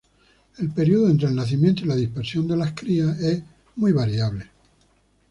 El 0.57 0.71
período 0.71 1.09
entre 1.11 1.27
el 1.27 1.35
nacimiento 1.35 1.83
y 1.83 1.85
la 1.85 1.95
dispersión 1.95 2.47
de 2.47 2.57
las 2.57 2.71
crías 2.73 3.19
es 3.19 3.43
muy 3.75 3.91
variable. 3.91 4.49